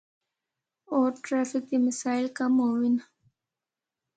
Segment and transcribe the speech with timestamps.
[0.89, 2.95] ہور ٹریفک دے مسائل کم ہون۔